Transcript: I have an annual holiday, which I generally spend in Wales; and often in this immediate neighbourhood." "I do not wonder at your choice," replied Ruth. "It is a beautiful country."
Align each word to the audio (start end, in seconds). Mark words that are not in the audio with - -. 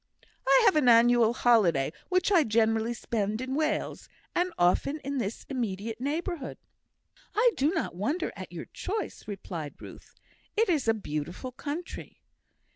I 0.47 0.63
have 0.65 0.75
an 0.75 0.89
annual 0.89 1.31
holiday, 1.31 1.93
which 2.09 2.31
I 2.31 2.43
generally 2.43 2.95
spend 2.95 3.39
in 3.39 3.53
Wales; 3.53 4.09
and 4.33 4.51
often 4.57 4.97
in 5.01 5.19
this 5.19 5.45
immediate 5.47 6.01
neighbourhood." 6.01 6.57
"I 7.35 7.51
do 7.55 7.69
not 7.69 7.93
wonder 7.95 8.31
at 8.35 8.51
your 8.51 8.65
choice," 8.65 9.27
replied 9.27 9.79
Ruth. 9.79 10.15
"It 10.57 10.69
is 10.69 10.87
a 10.87 10.95
beautiful 10.95 11.51
country." 11.51 12.19